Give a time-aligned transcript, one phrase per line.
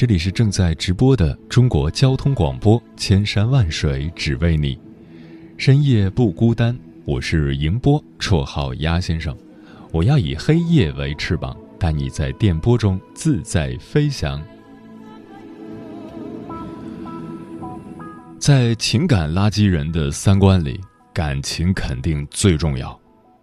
[0.00, 4.74] 这里是正在直播的中国交通广播《千山万水只为你》，
[5.58, 6.74] 深夜不孤单。
[7.04, 9.36] 我是迎波，绰号鸭先生。
[9.92, 14.42] 我要以黑夜为翅膀，带你在电波中自在飞翔。
[18.38, 20.80] 在情感垃圾人的三观里，
[21.12, 22.98] 感情肯定最重要。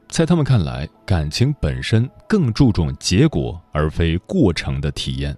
[0.10, 5.38] 在他们看来，感情本身更注重结果而非过程的体验。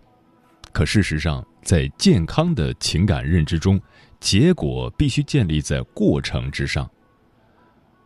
[0.72, 3.80] 可事实上，在健康的情感认知中，
[4.20, 6.90] 结果必须建立在过程之上。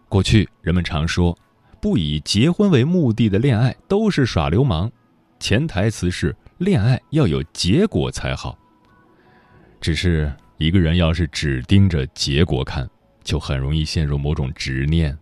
[0.08, 1.38] 过去人们常说，
[1.82, 4.92] 不以结婚为目的的恋爱都是耍流氓，
[5.40, 8.58] 潜台词是恋爱要有结果才好。
[9.82, 12.90] 只是一个人要是只盯着结果看，
[13.24, 15.18] 就很容易陷入某种执念。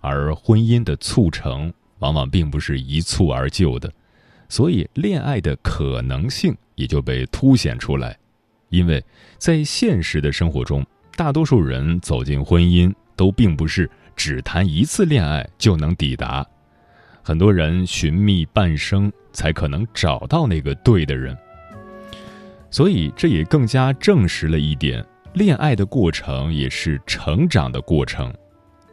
[0.00, 3.90] 而婚姻的促成往往并不是一蹴而就的，
[4.48, 8.16] 所以恋爱的可能性也就被凸显出来。
[8.68, 9.02] 因为
[9.38, 10.84] 在现实的生活中，
[11.16, 16.46] 大多数人走进婚姻都并不是只谈一次恋爱就能抵达，
[17.22, 21.36] 很多人寻觅半生才可能找到那个对的人。
[22.70, 28.32] 所以这也更加证实了一点：恋爱的过程也是成长的过程。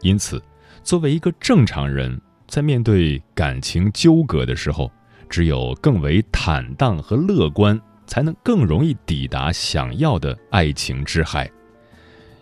[0.00, 0.42] 因此。
[0.84, 4.90] 作为一个正常人，在面对感情纠葛的时候，
[5.32, 11.50] 只有更为坦荡和乐观，才能更容易抵达想要的爱情之海。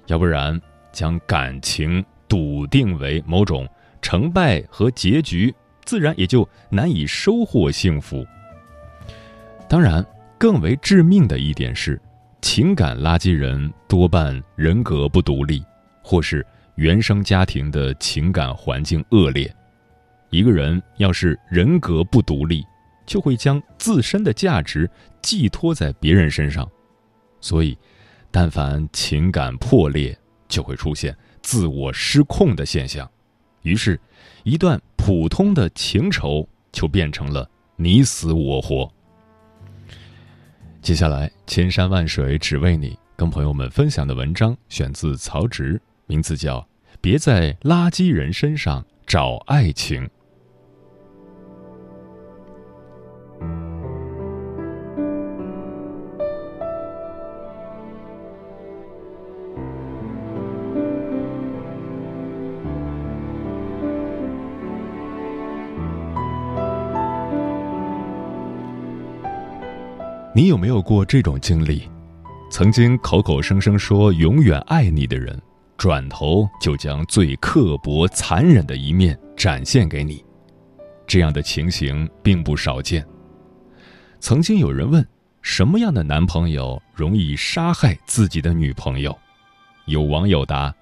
[0.09, 0.61] 要不然，
[0.91, 3.65] 将感情笃定为某种
[4.03, 5.55] 成败和结局，
[5.85, 8.27] 自然也就难以收获幸福。
[9.69, 10.05] 当然，
[10.37, 12.01] 更为致命的一点是，
[12.43, 15.65] 情感垃圾人多半人格不独立，
[16.03, 16.45] 或是。
[16.77, 19.55] 原生家庭的情感环境恶劣，
[20.31, 22.65] 一个人要是人格不独立，
[23.11, 24.89] 就会将自身的价值
[25.21, 26.71] 寄托在别人身上，
[27.41, 27.77] 所以，
[28.31, 30.17] 但凡情感破裂，
[30.47, 33.11] 就会出现自我失控的现象，
[33.63, 34.01] 于是，
[34.45, 38.89] 一段普通的情仇就变成了你死我活。
[40.81, 46.65] 接下来，千山万水只为你，跟朋友们分享的文章选自曹植，名字叫。
[47.01, 50.09] 别在垃圾人身上找爱情。
[70.41, 71.87] 你有没有过这种经历？
[72.51, 75.39] 曾经口口声声说永远爱你的人。
[75.77, 80.25] 转头就将最刻薄、残忍的一面展现给你，
[81.07, 83.07] 这样的情形并不少见。
[84.19, 85.07] 曾经有人问：
[85.43, 89.15] 什么样的男朋友容易杀害自己的女朋友？
[89.85, 90.75] 有网友答：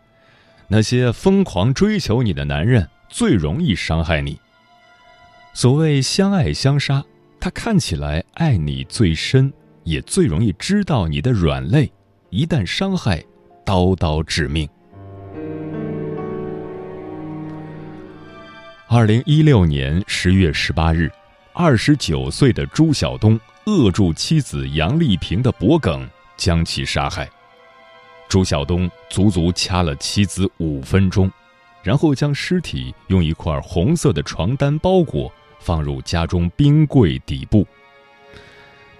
[0.69, 4.39] 那些疯狂追求你的男人最容易伤害你。
[5.53, 7.05] 所谓相爱相杀，
[7.41, 9.53] 他看起来爱你最深，
[9.85, 11.91] 也最容易知道你的软肋，
[12.31, 13.25] 一旦伤害，
[13.65, 14.69] 刀刀致命。
[18.89, 21.11] 二零一六年十月十八日，
[21.53, 27.29] 二十九岁的朱晓东扼住妻子杨丽萍的脖颈，将其杀害。
[28.29, 31.31] 朱晓东足足掐了妻子五分钟，
[31.85, 37.67] 然后将尸体用一块红色的床单包裹，放入家中冰柜底部。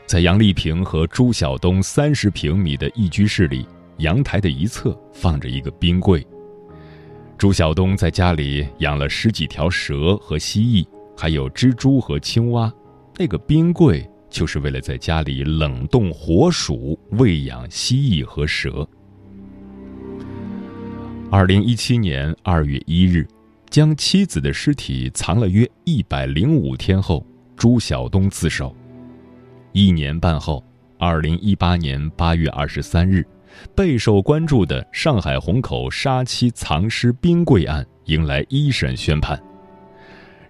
[0.07, 3.67] 在杨丽萍和朱晓东三十平米的一居室里，
[3.99, 6.27] 阳台的一侧放着一个冰柜。
[7.37, 12.73] 朱晓东在家里养了十几条蛇和蜥蜴，还有蜘蛛和青蛙。
[13.17, 18.89] 那个冰柜就是为了在家里冷冻活鼠、喂养蜥蜴和蛇。
[21.31, 23.29] 二零一七年二月一日，
[23.69, 27.27] 将妻子的尸体藏了约一百零五天后，
[27.57, 28.75] 朱晓东自首。
[29.73, 30.65] 一年半后，
[30.99, 33.25] 二零一八年八月二十三日。
[33.75, 39.43] 备受关注的上海虹口杀妻藏尸冰柜案迎来一审宣判。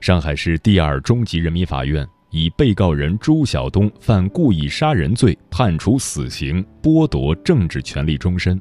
[0.01, 8.61] 上海市第二中级人民法院以被告人朱晓东犯故意杀人罪判处死刑，剥夺政治权利终身。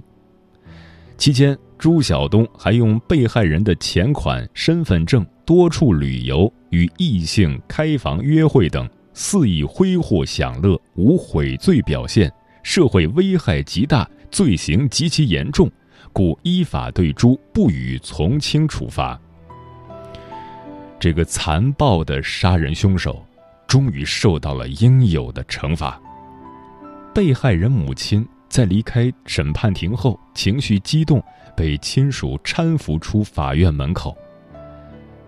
[1.17, 12.31] 期间，朱晓东还用被害人的钱款、身份证、多处旅游、与异性开房约会等，肆意挥霍享乐，无悔罪表现，
[12.63, 15.69] 社会危害极大，罪行极其严重，
[16.11, 19.19] 故依法对朱不予从轻处罚。
[20.99, 23.23] 这个残暴的杀人凶手，
[23.67, 26.01] 终于受到了应有的惩罚。
[27.13, 28.27] 被害人母亲。
[28.49, 31.23] 在离开审判庭后，情绪激动，
[31.55, 34.17] 被亲属搀扶出法院门口。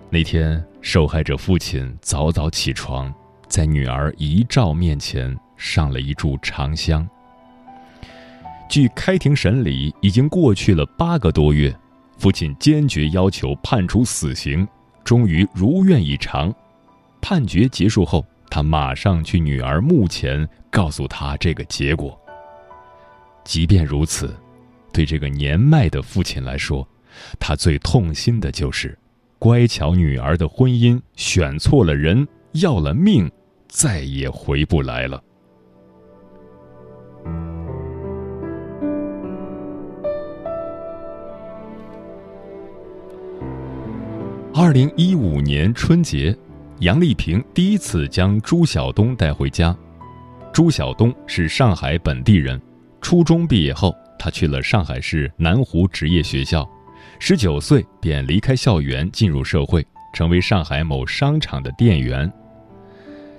[0.09, 3.13] 那天，受害者父亲早早起床，
[3.47, 7.07] 在女儿遗照面前上了一炷长香。
[8.67, 11.75] 距开庭审理已经过去了八个多月，
[12.17, 14.67] 父亲坚决要求判处死刑，
[15.03, 16.53] 终于如愿以偿。
[17.21, 22.19] 判决结束后，他马上去女儿墓前，告诉她这个结果。
[23.43, 24.35] 即便如此，
[24.93, 26.87] 对这个年迈的父亲来说，
[27.39, 28.97] 他最痛心的就是，
[29.39, 33.29] 乖巧女儿的婚姻选错了人，要了命，
[33.67, 35.23] 再也回不来了。
[44.53, 46.35] 二零一五年春节，
[46.79, 49.75] 杨丽萍第一次将朱晓东带回家。
[50.51, 52.61] 朱晓东是上海本地人。
[53.01, 56.67] 初中毕业后，他去了上海市南湖职业学校，
[57.19, 62.31] 十九岁便离开校园进入社会，成为上海某商场的店员。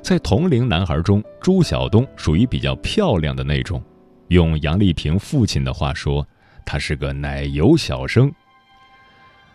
[0.03, 3.83] 在同龄男孩中，朱晓东属于比较漂亮的那种，
[4.29, 6.27] 用杨丽萍父亲的话说，
[6.65, 8.33] 他是个奶油小生。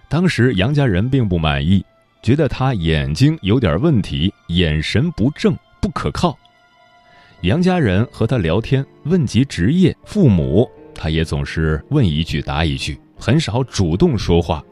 [0.08, 1.84] 当时杨家人并不满意，
[2.22, 6.38] 觉得他眼睛有点问题，眼神不正，不可靠。
[7.42, 14.64] 杨家人和他聊天，问及职业、父母，他也总是问一句答一句，很少主动说话。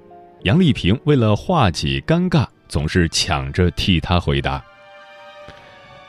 [0.44, 4.63] 杨丽萍为了化解尴尬，总是抢着替他回答。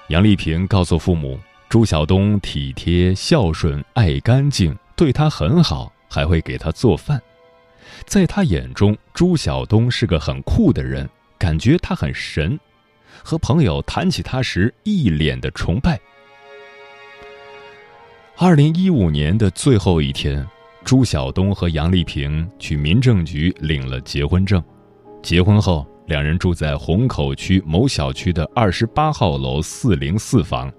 [0.08, 7.20] 杨丽萍告诉父母，朱晓东体贴、孝顺、爱干净，对他很好，还会给他做饭。
[8.06, 12.58] 在他眼中，朱晓东是个很酷的人，感觉他很神。
[13.22, 16.00] 和朋友谈起他时，一脸的崇拜。
[18.36, 20.44] 二零一五年的最后一天，
[20.82, 24.60] 朱晓东和杨丽萍去民政局领了结婚证。
[25.22, 30.70] 结婚后，两人住在虹口区某小区的二十八号楼四零四房。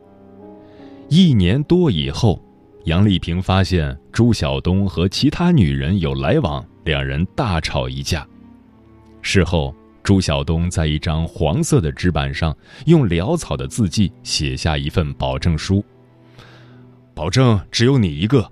[1.07, 2.44] 一年多以后，
[2.84, 8.28] 杨丽萍发现朱晓东和其他女人有来往，两人大吵一架。
[9.22, 9.74] 事后，
[10.04, 12.54] 朱晓东在一张黄色的纸板上
[12.86, 15.81] 用潦草的字迹写下一份保证书。
[17.16, 18.52] 保证只有你一个，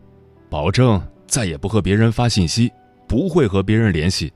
[0.49, 2.71] 保证再也不和别人发信息，
[3.09, 4.31] 不会和别人联系，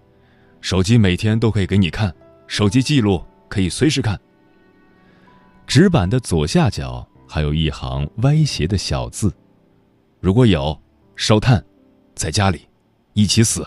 [0.60, 2.14] 手机每天都可以给你看，
[2.46, 4.20] 手机记录可以随时看。
[5.66, 9.34] 纸板的左下角还有一行歪斜的小字
[10.20, 10.78] ：“如果有
[11.16, 11.64] 烧炭，
[12.14, 12.68] 在家里
[13.14, 13.66] 一起死。”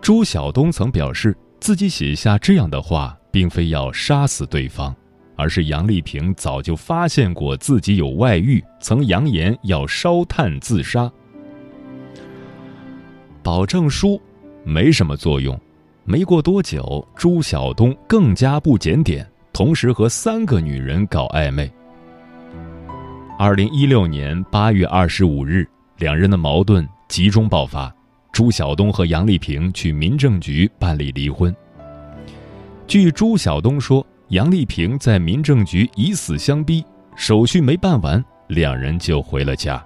[0.00, 4.94] 朱晓东曾表示，自己写下这样的话，并非要杀死对方。
[5.36, 11.12] 而是杨丽萍早就发现过自己有外遇，曾扬言要烧炭自杀。
[13.42, 14.20] 保证书
[14.64, 15.56] 没什么作用，
[16.04, 21.70] 没过多久，朱晓东更加不检点，同时和三个女人搞暧昧。
[23.38, 25.68] 二零一六年八月二十五日，
[25.98, 27.94] 两人的矛盾集中爆发，
[28.32, 31.54] 朱晓东和杨丽萍去民政局办理离婚。
[32.86, 34.04] 据朱晓东说。
[34.30, 39.80] 杨丽萍在民政局以死相逼，手续没办完，两人就回了家。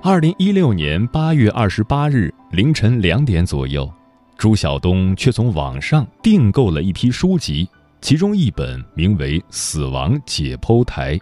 [0.00, 3.92] 二零一六年八月二十八日凌晨两点左右，
[4.38, 7.68] 朱晓东却从网上订购了一批书籍，
[8.00, 11.16] 其中一本名为《死亡解剖台》，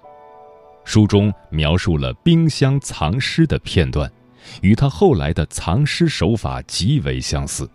[0.84, 4.10] 书中描述了冰箱藏尸的片段，
[4.60, 7.66] 与他后来的藏尸手法极为相似。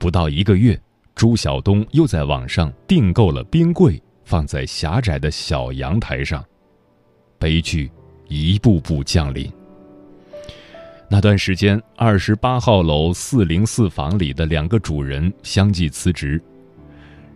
[0.00, 0.76] 不到一个月。
[1.14, 6.44] 朱晓东又在网上订购了冰柜，放在狭窄的小阳台上。
[7.38, 7.90] 悲剧
[8.28, 9.50] 一步步降临。
[11.08, 16.40] 那段时间，二十八号楼四零四房里的两个主人相继辞职。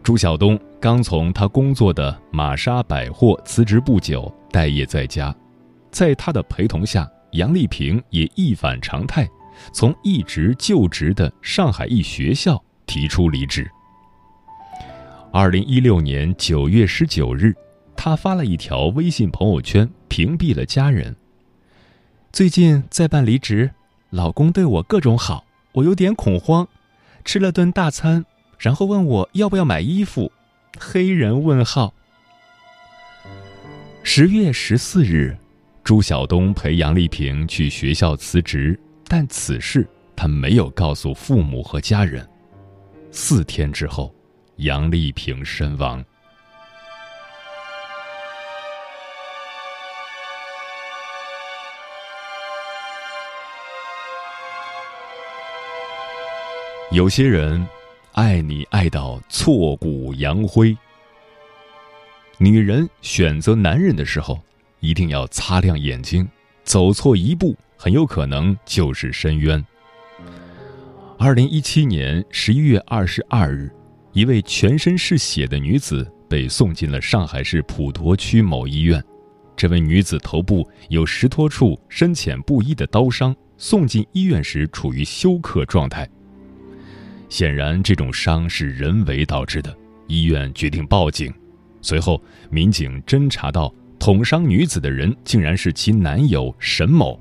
[0.03, 5.35] 朱晓东刚从他工作的玛莎百货辞职不久，待业在家。
[5.91, 9.29] 在他的陪同下，杨丽萍也一反常态，
[9.73, 12.63] 从一直就职的上海一学校。
[12.87, 13.71] 提出离职。
[15.33, 17.55] 二零一六年九月十九日，
[17.97, 21.17] 她发了一条微信朋友圈，屏蔽了家人。
[22.33, 23.71] 最近在办离职，
[24.11, 26.67] 老公对我各种好，我有点恐慌。
[27.25, 28.25] 吃了顿大餐，
[28.59, 30.31] 然后问我要不要买衣服，
[30.79, 31.95] 黑人问号。
[34.03, 35.37] 十月十四日，
[35.83, 42.29] 朱晓东陪杨丽萍去学校辞职，但此事他没有告诉父母和家人。
[43.17, 44.13] 四天之后，
[44.57, 46.05] 杨丽萍身亡。
[56.91, 57.65] 有些人，
[58.15, 60.77] 爱你爱到挫骨扬灰。
[62.37, 64.41] 女人选择男人的时候，
[64.81, 66.29] 一定要擦亮眼睛，
[66.65, 69.65] 走错一步，很有可能就是深渊。
[71.17, 73.71] 二零一七年十一月二十二日，
[74.13, 79.03] 一位全身是血的女子被送进了上海市普陀区某医院。
[79.57, 86.09] 这位女子头部有十多处深浅不一的刀伤，送进医院时处于休克状态。
[87.29, 89.75] 显然，这种伤是人为导致的。
[90.09, 91.33] 医院决定报警。
[91.81, 97.19] 随后，民警侦查到捅伤女子的人竟然是其男友沈某。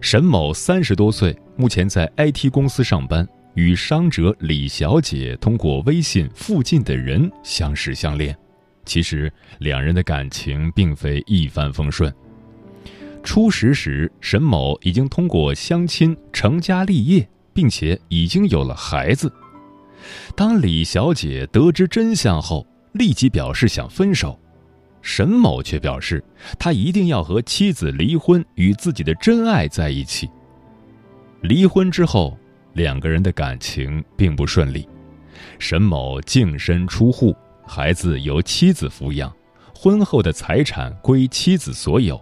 [0.00, 8.36] 沈某三十多岁，目前在 IT 公司上班，与伤者李小姐通过微信“附近的人”相识相恋。
[8.84, 12.12] 其实，两人的感情并非一帆风顺。
[13.22, 17.28] 初识时，沈某已经通过相亲成家立业。
[17.56, 19.32] 并且已经有了孩子。
[20.36, 24.38] 当李小姐得知真相后，立即表示想分手。
[25.00, 26.22] 沈某却表示，
[26.58, 30.28] 他一定要和妻子离婚，与自己的真爱在一起。
[31.46, 32.36] 离婚之后，
[32.72, 34.88] 两个人的感情并不顺利。
[35.60, 39.32] 沈某净身出户，孩子由妻子抚养，
[39.72, 42.20] 婚后的财产归妻子所有，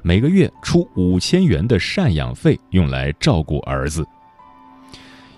[0.00, 4.06] 每个月出五千元的赡养费用来照顾儿子。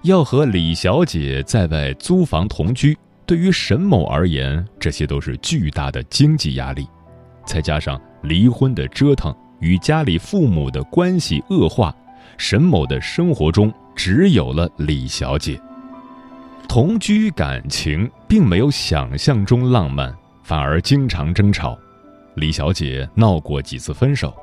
[0.02, 6.86] 要和李小姐在外租房同居，对于沈某而言，这些都是巨大的经济压力。
[7.44, 11.92] 再加上离婚的折腾，与家里父母的关系恶化，
[12.38, 15.60] 沈某的生活中只有了李小姐。
[16.68, 21.78] 同居感情并没有想象中浪漫，反而经常争吵。
[22.34, 24.34] 李小姐闹过几次分手。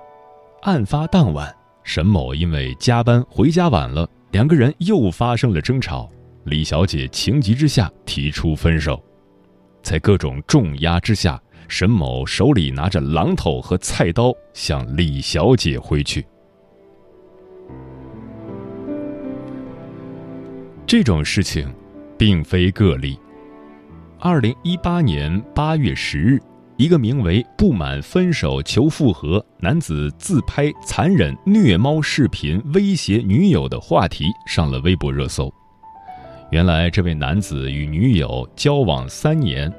[0.62, 4.10] 案发当晚，沈某因为加班回家晚了。
[4.32, 6.10] 两个人又发生了争吵，
[6.46, 9.00] 李小姐情急之下提出分手，
[9.84, 16.26] 在各种重压之下，沈某手里拿着榔头和菜刀向李小姐挥去。
[20.86, 21.74] 这种事情
[22.18, 23.18] 并非个例。
[24.20, 26.40] 二零一八年八月十日。
[26.76, 35.54] 一个名为“不满分手求复合”男子自拍残忍虐猫视频威胁女友的话题上了微博热搜。
[36.50, 39.72] 原来，这位男子与女友交往三年，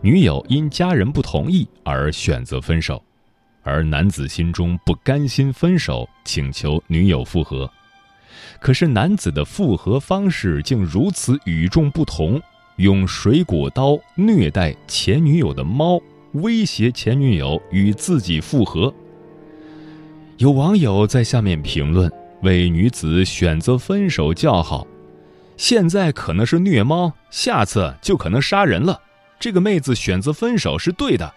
[0.00, 3.04] 女友因家人不同意而选择分手，
[3.62, 7.70] 而男子心中不甘心分手，请求女友复合。
[8.60, 12.40] 可是，男子的复合方式竟如此与众不同，
[12.76, 16.00] 用水果刀虐待前女友的猫。
[16.34, 18.94] 威胁前女友与自己复合。
[20.36, 22.08] 有网友在下面评论，
[22.42, 24.86] 为女子选择分手叫好。
[25.56, 29.02] 现在可能是虐猫，下次就可能杀人了。
[29.40, 31.34] 这个妹子选择分手是对的。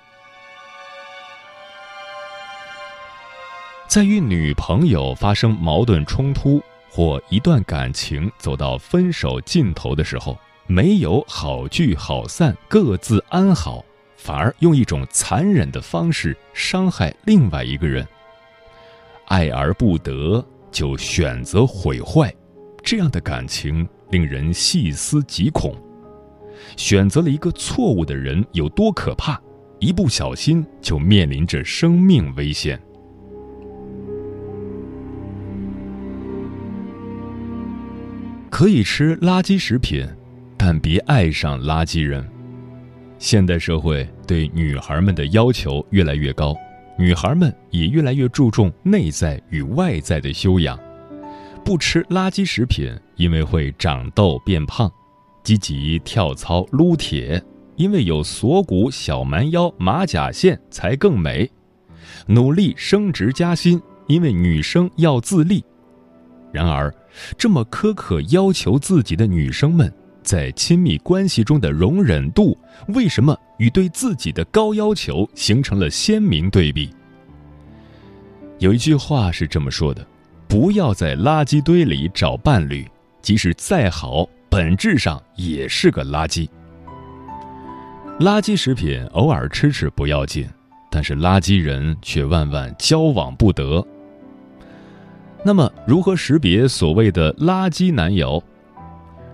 [3.88, 6.62] 在与女朋友发生矛盾冲突
[6.96, 13.84] 或一段感情走到分手尽头的时候，没有好聚好散，各自安好。
[14.16, 18.08] 反而用一种残忍的方式伤害另外一个人，
[19.26, 22.32] 爱而不得就选择毁坏，
[22.84, 25.76] 这样的感情令人细思极恐。
[26.78, 29.42] 选择了一个错误的人有多可怕，
[29.80, 32.80] 一不小心就面临着生命危险。
[38.64, 40.08] 可以吃垃圾食品，
[40.58, 42.26] 但别爱上垃圾人。
[43.20, 46.56] 现代社会对女孩们的要求越来越高，
[46.98, 50.80] 女孩们也越来越注重内在与外在的修养，
[51.66, 54.88] 不吃垃圾食品，因为会长痘变胖；
[55.44, 57.44] 积极跳操撸铁，
[57.76, 61.46] 因为有锁骨、小蛮腰、马甲线才更美；
[62.28, 65.62] 努力升职加薪，因为女生要自立。
[66.54, 66.90] 然而，
[67.38, 69.92] 这么苛刻要求自己的女生们。
[70.24, 72.58] 在亲密关系中的容忍度，
[72.96, 76.90] 为什么与对自己的高要求形成了鲜明对比？
[78.60, 80.08] 有一句话是这么说的
[80.48, 82.88] ：“不要在垃圾堆里找伴侣，
[83.22, 86.48] 即使再好，本质上也是个垃圾。”
[88.22, 90.48] 垃圾食品偶尔吃吃不要紧，
[90.90, 93.86] 但是垃圾人却万万交往不得。
[95.46, 98.42] 那么，如何识别所谓的垃圾男友？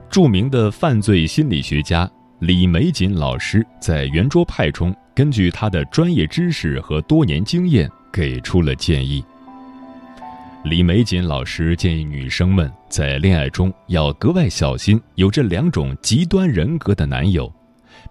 [0.10, 9.24] 著名的犯罪心理学家李玫瑾老师在圆桌派中，根据他的专业知识和多年经验，给出了建议。
[10.64, 17.54] 李玫瑾老师建议女生们在恋爱中要格外小心有这两种极端人格的男友：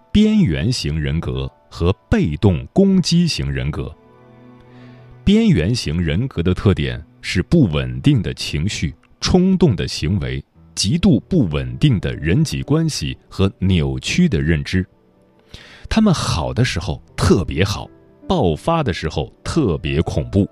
[0.09, 3.93] 边缘型人格和被动攻击型人格。
[5.25, 7.03] 边缘型人格的特点。
[7.21, 10.43] 是不稳定的情绪、冲动的行为、
[10.75, 14.85] 极度不稳定的人际关系和扭曲的认知。
[15.89, 17.89] 他们好的时候特别好，
[18.27, 20.47] 爆发的时候特别恐怖，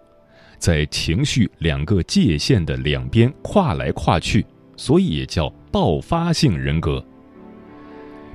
[0.58, 4.46] 在情绪两个界限的两边跨来跨去，
[4.76, 7.04] 所以也叫爆发性人格。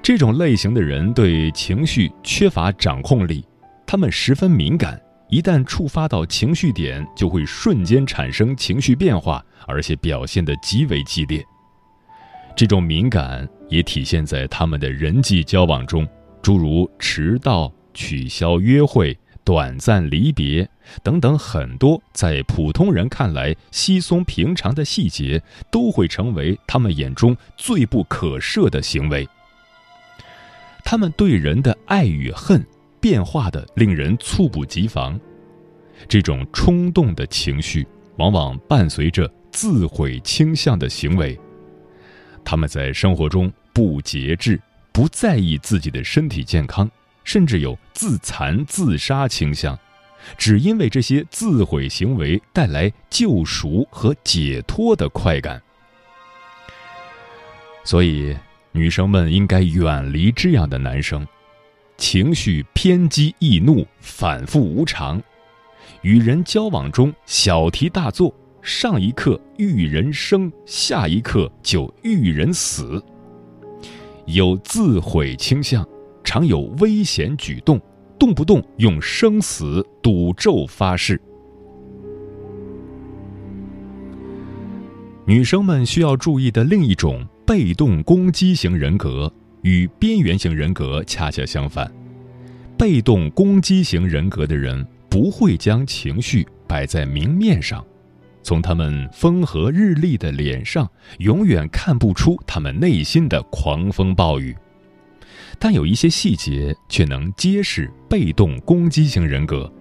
[0.01, 3.45] 这种类型的人对情绪缺乏掌控力，
[3.87, 5.01] 他们十分敏感。
[5.33, 11.43] 一旦触发到情绪点，就会瞬间产生情绪变化，而且表现得极为激烈。
[12.55, 16.07] 这种敏感也体现在他们的人际交往中，
[16.43, 20.69] 诸如迟到、取消约会、短暂离别
[21.03, 29.27] 等等，很多在普通人看来稀松平常的细节，都会成为他们眼中最不可赦的行为。
[30.85, 32.63] 他们对人的爱与恨。
[33.03, 35.19] 变化的令人猝不及防，
[36.09, 37.85] 这种冲动的情绪
[38.17, 41.37] 往往伴随着自毁倾向的行为。
[42.45, 44.61] 他们在生活中不节制，
[44.93, 46.89] 不在意自己的身体健康，
[47.25, 49.77] 甚至有自残自杀倾向，
[50.39, 55.61] 只因为这些自毁行为带来救赎和解脱的快感。
[57.83, 58.37] 所以，
[58.71, 61.27] 女生们应该远离这样的男生。
[61.97, 65.23] 情绪偏激易怒，反复无常，
[66.03, 73.03] 与人交往中小题大做，上一刻遇人生，下一刻就遇人死。
[74.27, 75.87] 有自毁倾向，
[76.25, 77.81] 常有危险举动，
[78.19, 81.21] 动不动用生死赌咒发誓。
[85.25, 89.33] 女生们需要注意的另一种被动攻击型人格。
[89.63, 91.91] 与边缘型人格恰恰相反，
[92.77, 97.85] 被动攻击型人格的人不会将情绪摆在明面上，
[98.43, 104.57] 从他们风和日丽的脸上永远看不出他们内心的狂风暴雨，
[105.59, 109.73] 但有一些细节却能揭示被动攻击型人格。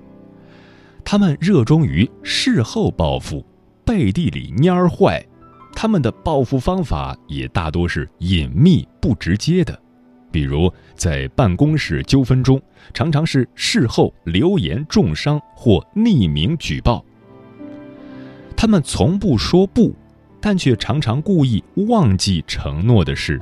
[1.04, 3.44] 他们热衷于事后报复，
[3.84, 5.26] 背地里蔫坏。
[5.82, 9.82] 他们的报复方法也大多是隐秘不直接的，
[10.32, 12.62] 比如在办公室纠纷中，
[12.94, 17.04] 常常是事后留言重伤或匿名举报。
[18.56, 19.92] 他们从不说不，
[20.40, 23.42] 但却常常故意忘记承诺的事，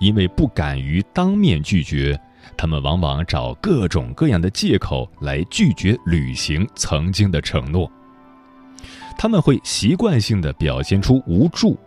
[0.00, 2.18] 因为不敢于当面拒绝，
[2.56, 7.92] 他们往往找各种各样的借口来拒绝履行曾经的承诺。
[9.16, 11.78] 他们会习惯性的表现出无助，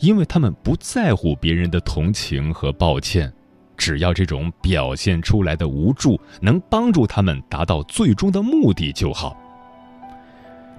[0.00, 3.32] 因为他们不在乎别人的同情和抱歉，
[3.76, 9.36] 只要这种表现出来的无助能帮助他们达到最终的目的就好。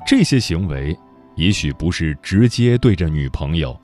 [0.06, 0.98] 这些行为
[1.36, 3.78] 也许不是直接对着女朋友，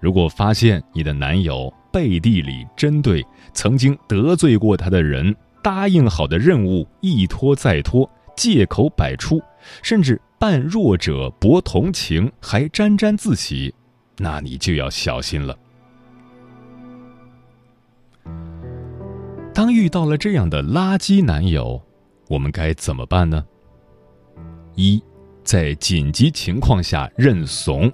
[0.00, 9.42] 如果发现你的男友背地里针对曾经得罪过他的人，答应好的任务一拖再拖，借口百出，
[9.82, 10.20] 甚至。
[10.36, 13.74] 扮弱者博同情，还沾沾自喜，
[14.18, 15.56] 那你就要小心了。
[19.54, 21.80] 当遇到了这样的垃圾男友，
[22.28, 23.42] 我们该怎么办呢？
[24.74, 25.02] 一，
[25.44, 27.90] 在紧急情况下认怂。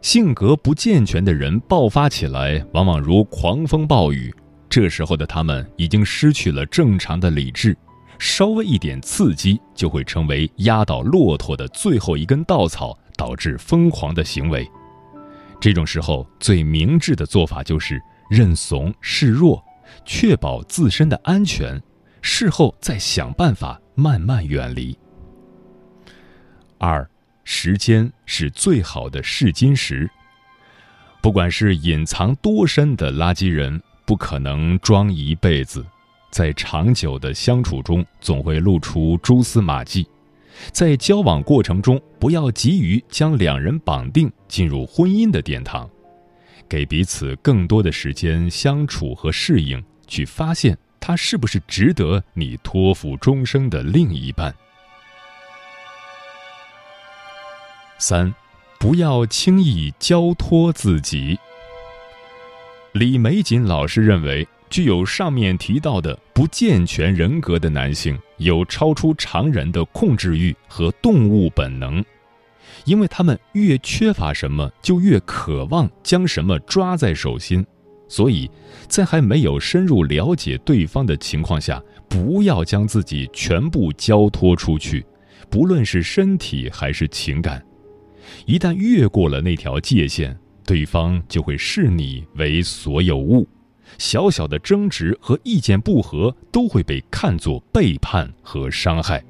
[0.00, 4.34] 性格不健全的人爆发起来，往往如狂风暴雨，
[4.70, 7.76] 这时候的他们已经失去了正常的理智。
[8.20, 14.70] 稍微一点刺激，就会成为压倒骆驼的最后一根稻草，导致疯狂的行为。
[15.58, 19.64] 这种时候，最明智的做法就是认怂示弱，
[20.04, 21.82] 确保自身的安全，
[22.20, 24.96] 事后再想办法慢慢远离。
[26.76, 27.08] 二，
[27.42, 30.08] 时间是最好的试金石。
[31.22, 35.84] 不管是隐藏多深的垃圾人，不可能装一辈子，
[36.30, 40.06] 在长久的相处中，总会露出蛛丝马迹。
[40.70, 45.90] 在交往过程中，不要急于将两人绑定进入婚姻的殿堂，
[46.68, 54.54] 给彼此更多的时间相处和适应，去发现他是不是值得你托付终生的另一半。
[57.98, 58.32] 三，
[58.78, 61.38] 不要轻易交托自己。
[62.92, 64.46] 李玫瑾老师认为。
[64.70, 72.02] 具有上面提到的不健全人格的男性，有超出常人的控制欲和动物本能，
[72.84, 77.66] 因为他们越缺乏什么，就越渴望将什么抓在手心，
[78.08, 78.48] 所以，
[78.88, 85.04] 在还没有深入了解对方的情况下，不要将自己全部交托出去，
[85.50, 87.60] 不论是身体还是情感，
[88.46, 93.48] 一旦越过了那条界限，对方就会视你为所有物。
[93.98, 99.22] 小小的争执和意见不合都会被看作背叛和伤害。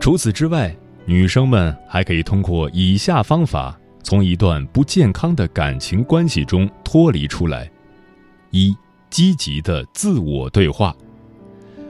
[0.00, 0.74] 除此之外，
[1.06, 7.70] 女生们还可以通过以下方法从一段不健康的感情关系中脱离出来：
[8.50, 8.74] 一、
[9.08, 10.94] 积极的自我对话。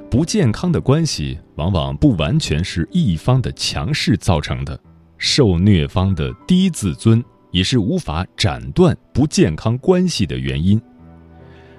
[0.09, 4.79] 不健康的关系往往不完全是一方的强势造成的，
[5.19, 7.25] 受虐方的低自尊。
[7.55, 10.79] 也是无法斩断不健康关系的原因。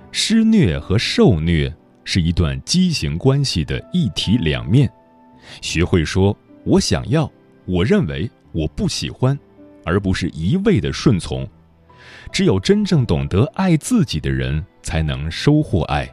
[0.09, 1.71] 施虐和受虐
[2.05, 4.89] 是一段畸形关系的一体两面。
[5.61, 7.29] 学会说“我想要
[7.67, 9.37] ”“我认为”“我不喜欢”，
[9.83, 11.45] 而不是一味的顺从。
[12.31, 16.09] 只有真正懂得爱自己的人，才能收获爱。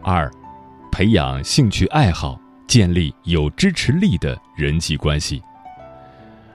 [0.00, 0.30] 二，
[0.92, 5.42] 培养兴趣爱好，建立有支持力的人际关系。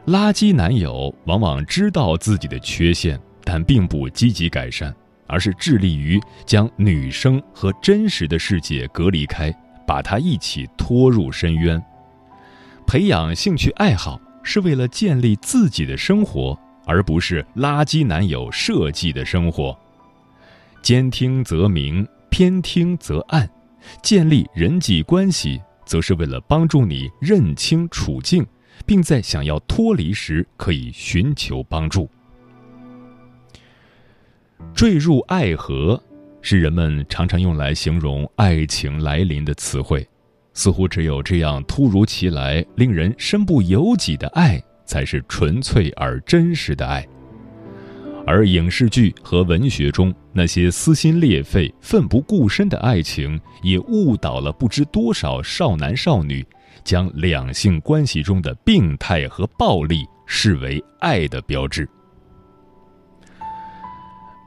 [0.09, 4.91] 垃圾男友往往知道自己的缺陷，但并不积极改善，
[5.27, 9.53] 而是致力于将女生和真实的世界隔离开，
[9.85, 11.79] 把她一起拖入深渊。
[12.87, 19.77] 培养兴趣爱好是为了建立自己的生活，而不是垃圾男友设计的生活。
[20.81, 23.47] 兼听则明，偏听则暗。
[24.01, 28.43] 建立人际关系，则是为了帮助你认清处境。
[28.85, 32.09] 并在想要脱离时可以寻求帮助。
[34.73, 36.01] 坠入爱河
[36.41, 40.07] 是人们常常用来形容爱情来临的词汇，
[40.53, 47.07] 似乎只有这样突如其来、令人身不由己的爱，才是纯粹而真实的爱。
[48.27, 56.45] 而影视剧和文学中那些撕心裂肺、奋不顾身的爱情，也误导了不知多少少男少女。
[56.83, 61.87] 将两性关系中的病态和暴力视为爱的标志。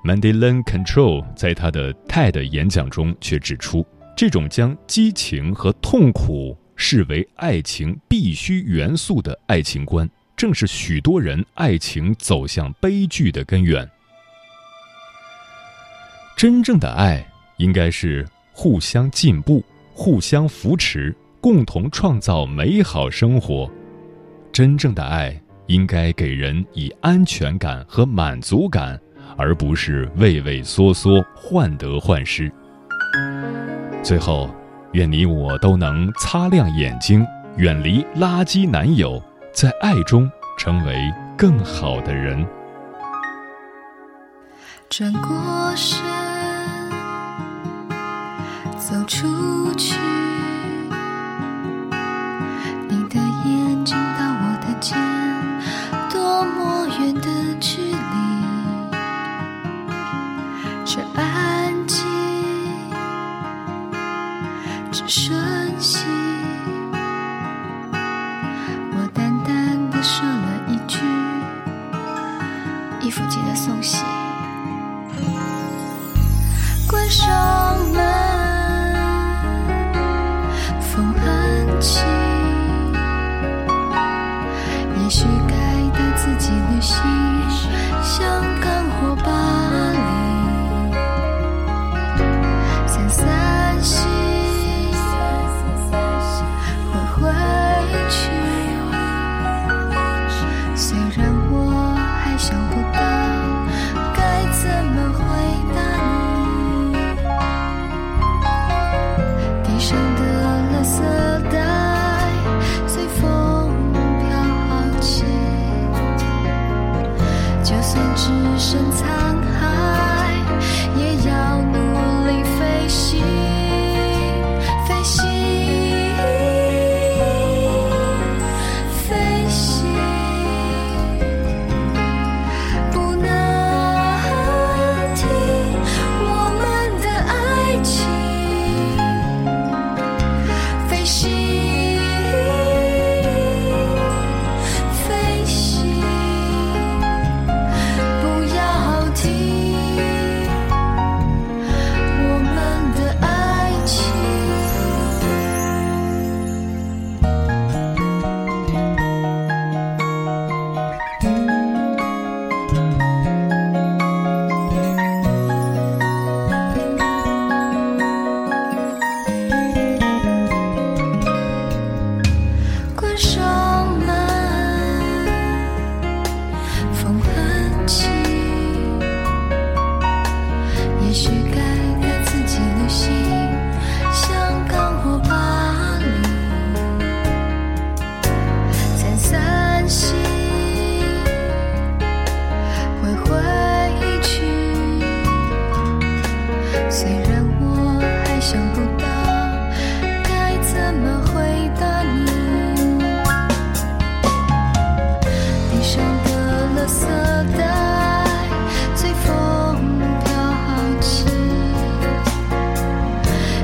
[0.04, 13.88] Mandela Control 在他的 TED 演讲中却指出，这种将激情和痛苦视为爱情必须元素的爱情观，正是许多人爱情走向悲剧的根源。
[16.36, 17.24] 真正的爱
[17.58, 19.64] 应该是互相进步、
[19.94, 21.14] 互相扶持。
[21.42, 23.68] 共同创造美好生活，
[24.52, 28.96] 真正的爱应该给人以安全感和满足感，
[29.36, 32.48] 而不是畏畏缩缩、患得患失。
[34.04, 34.48] 最后，
[34.92, 37.26] 愿你我都能擦亮眼睛，
[37.56, 39.20] 远离垃圾男友，
[39.52, 40.94] 在爱中成为
[41.36, 42.46] 更好的人。
[44.88, 46.00] 转过身，
[48.78, 50.11] 走出去。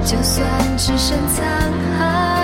[0.09, 2.38] 就算只剩残骸